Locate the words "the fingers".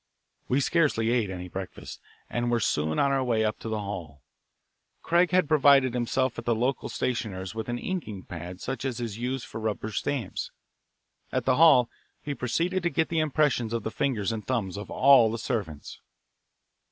13.83-14.31